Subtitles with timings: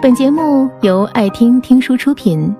[0.00, 2.54] 本节目由爱听听书出品。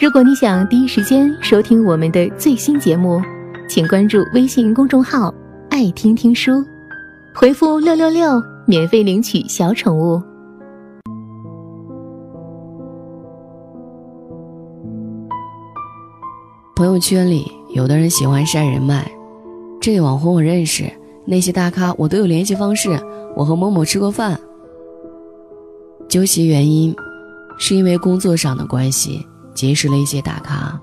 [0.00, 3.20] 如果你想第一时间收听我们的最新节目，
[3.68, 5.34] 请关注微信公众号
[5.70, 6.64] “爱听听书”，
[7.34, 10.22] 回复“六六六”免费领取小宠物。
[16.76, 19.04] 朋友圈里，有的人喜欢晒人脉，
[19.80, 20.84] 这个网红我认识，
[21.24, 22.96] 那些大咖我都有联系方式，
[23.34, 24.38] 我和某某吃过饭。
[26.16, 26.96] 究其原因，
[27.58, 30.80] 是因为工作上的关系结识了一些大咖。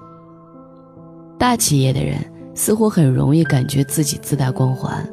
[1.40, 5.04] 大企业的人似乎很容易感觉自己自带光环，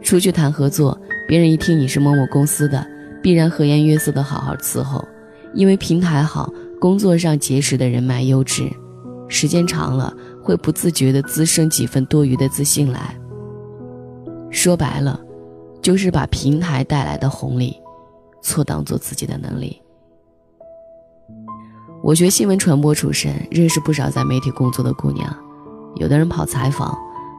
[0.00, 2.82] 出去谈合作，别人一听你是某某公司的，
[3.22, 5.06] 必然和颜悦色的好好伺候，
[5.52, 8.66] 因为平台好，工作上结识的人脉优质，
[9.28, 10.10] 时间长了
[10.42, 13.14] 会不自觉地滋生几分多余的自信来。
[14.50, 15.20] 说白了，
[15.82, 17.76] 就是把平台带来的红利。
[18.40, 19.80] 错当做自己的能力。
[22.02, 25.36] 我学新闻传播出身，认识不少在媒体工作的姑娘。
[25.96, 26.96] 有的人跑采访，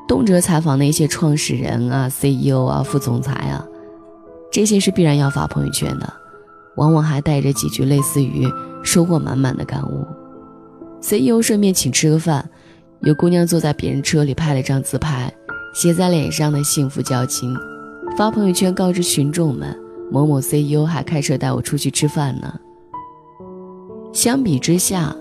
[0.07, 3.65] 动辄采访那些创始人啊、CEO 啊、副总裁啊，
[4.51, 6.13] 这些是必然要发朋友圈的，
[6.75, 8.47] 往往还带着几句类似于
[8.83, 10.05] 收获满满的感悟。
[11.01, 12.47] CEO 顺便请吃个饭，
[12.99, 15.33] 有姑娘坐在别人车里拍了张自拍，
[15.73, 17.57] 写在脸上的幸福交情，
[18.15, 19.75] 发朋友圈告知群众们。
[20.11, 22.59] 某某 CEO 还开车带我出去吃饭呢。
[24.11, 25.15] 相比之下，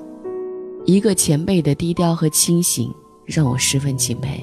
[0.84, 2.92] 一个前辈的低调和清醒
[3.24, 4.42] 让我十分钦佩。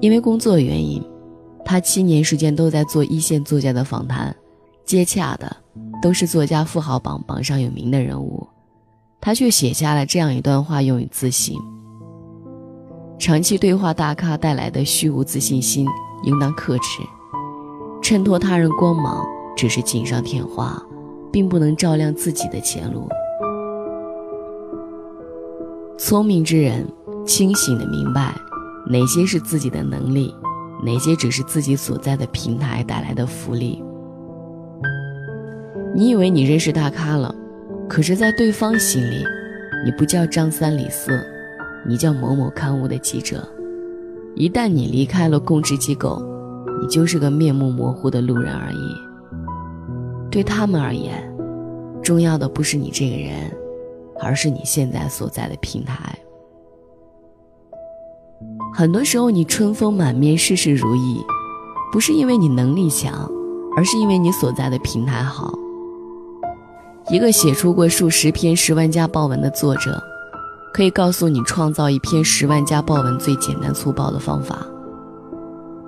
[0.00, 1.00] 因为工作原因，
[1.64, 4.34] 他七年时间都在做一线作家的访谈，
[4.84, 5.56] 接洽的
[6.02, 8.44] 都是作家富豪榜榜上有名的人物，
[9.20, 11.54] 他却写下了这样一段话用于自省：
[13.20, 15.86] 长期对话大咖带来的虚无自信心，
[16.24, 16.98] 应当克制。
[18.10, 19.24] 衬托他人光芒
[19.56, 20.84] 只是锦上添花，
[21.30, 23.08] 并不能照亮自己的前路。
[25.96, 26.84] 聪明之人
[27.24, 28.34] 清醒的明白，
[28.84, 30.34] 哪些是自己的能力，
[30.84, 33.80] 哪些只是自己所在的平台带来的福利。
[35.94, 37.32] 你以为你认识大咖了，
[37.88, 39.24] 可是，在对方心里，
[39.84, 41.24] 你不叫张三李四，
[41.86, 43.48] 你叫某某刊物的记者。
[44.34, 46.20] 一旦你离开了供职机构，
[46.80, 48.96] 你就是个面目模糊的路人而已。
[50.30, 51.30] 对他们而言，
[52.02, 53.50] 重要的不是你这个人，
[54.20, 56.18] 而是你现在所在的平台。
[58.72, 61.20] 很多时候，你春风满面、事事如意，
[61.92, 63.28] 不是因为你能力强，
[63.76, 65.52] 而是因为你所在的平台好。
[67.10, 70.00] 一个写出过数十篇十万加爆文的作者，
[70.72, 74.64] 可以告诉你创造一篇十万加爆文最简单粗暴的方法。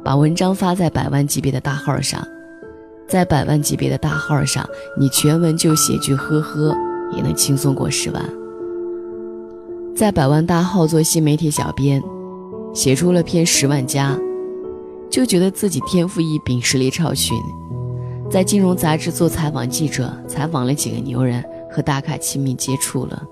[0.04, 2.26] 把文章发在百万级别的大号上，
[3.06, 4.68] 在百万级别的大号上，
[4.98, 6.76] 你全文就写句“呵呵”，
[7.14, 8.22] 也能轻松过十万。
[9.94, 12.02] 在百万大号做新媒体小编，
[12.74, 14.18] 写出了篇十万加，
[15.08, 17.36] 就觉得自己天赋异禀，实力超群。
[18.28, 23.22] 在金融杂志做采访记者，采访了几个牛人，和大咖亲密接触了，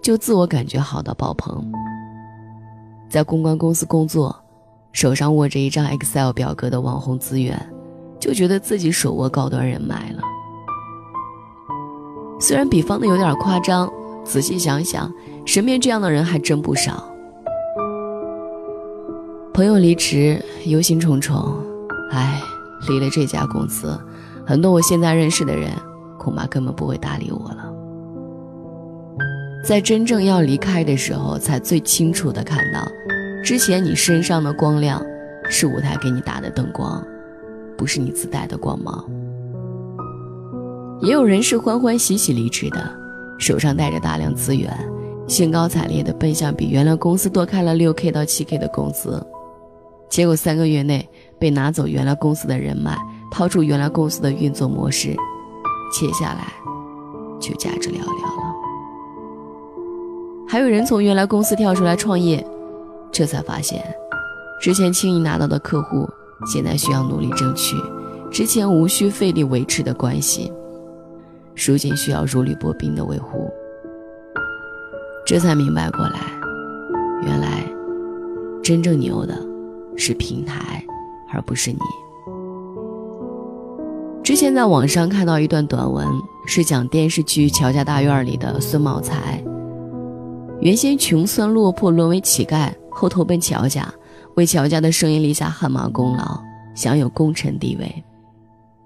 [0.00, 1.64] 就自我感觉好到爆棚。
[3.10, 4.44] 在公关公司工作。
[4.92, 7.56] 手上握着一张 Excel 表格的网红资源，
[8.18, 10.22] 就觉得自己手握高端人脉了。
[12.40, 13.90] 虽然比方的有点夸张，
[14.24, 15.12] 仔细想想，
[15.44, 17.04] 身边这样的人还真不少。
[19.52, 21.52] 朋友离职，忧心忡忡，
[22.12, 22.40] 唉，
[22.88, 23.98] 离了这家公司，
[24.46, 25.70] 很多我现在认识的人，
[26.16, 27.72] 恐怕根本不会搭理我了。
[29.64, 32.80] 在真正要离开的时候，才最清楚的看到。
[33.42, 35.02] 之前你身上的光亮，
[35.48, 37.02] 是舞台给你打的灯光，
[37.76, 39.04] 不是你自带的光芒。
[41.00, 42.94] 也有人是欢欢喜喜离职的，
[43.38, 44.70] 手上带着大量资源，
[45.26, 49.24] 兴高采烈的奔向比原来公司多开了六 k 到七 k 的工资，
[50.10, 52.98] 结果三个月内被拿走原来公司的人脉，
[53.30, 55.16] 掏出原来公司的运作模式，
[55.92, 56.52] 接下来
[57.40, 58.54] 就价值寥寥了。
[60.46, 62.44] 还有人从原来公司跳出来创业。
[63.10, 63.84] 这才发现，
[64.60, 66.08] 之前轻易拿到的客户，
[66.46, 67.76] 现在需要努力争取；
[68.30, 70.52] 之前无需费力维持的关系，
[71.66, 73.50] 如今需要如履薄冰的维护。
[75.26, 76.20] 这才明白过来，
[77.22, 77.64] 原来
[78.62, 79.34] 真正牛的
[79.96, 80.84] 是平台，
[81.32, 81.78] 而不是你。
[84.22, 86.06] 之前在网上看到一段短文，
[86.46, 89.42] 是讲电视剧《乔家大院》里的孙茂才，
[90.60, 92.70] 原先穷酸落魄，沦为乞丐。
[92.98, 93.88] 后投奔乔家，
[94.34, 96.42] 为乔家的生意立下汗马功劳，
[96.74, 98.04] 享有功臣地位。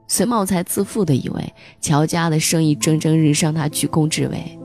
[0.06, 4.58] 孙茂才自负地以为乔家的生意蒸蒸日上，他居功至伟。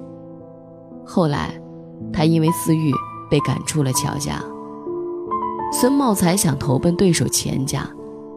[1.06, 1.58] 后来，
[2.12, 2.92] 他因为私欲
[3.32, 4.44] 被赶出了乔家。
[5.72, 7.90] 孙茂才想投奔对手钱家，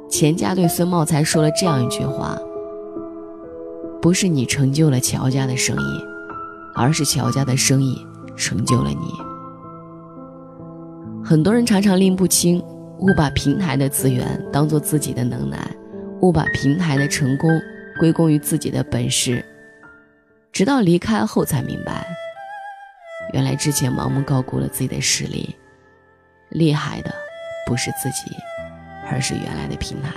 [0.09, 2.39] 钱家对孙茂才说了这样一句话
[4.01, 6.05] ：“不是你成就了乔家的生意，
[6.77, 8.01] 而是乔家的生意
[8.37, 9.13] 成就了你。”
[11.31, 12.61] 很多人常常拎不清，
[12.99, 15.65] 误把平台的资源当做自己的能耐，
[16.23, 17.49] 误把平台的成功
[18.01, 19.45] 归功于自己的本事，
[20.51, 22.05] 直到离开后才明白，
[23.33, 25.55] 原来之前盲目高估了自己的实力。
[26.49, 27.15] 厉害的
[27.65, 28.35] 不是自己，
[29.09, 30.13] 而是原来的平台。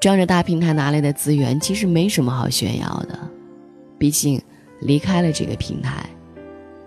[0.00, 3.16] 仗着大平台拿来的资源，其实没什么好炫耀的。
[3.96, 4.42] 毕竟
[4.80, 6.04] 离开了这个平台，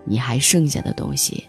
[0.04, 1.48] 你还剩下的东西，